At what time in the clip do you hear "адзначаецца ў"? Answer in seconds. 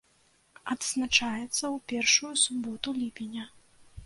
0.75-1.77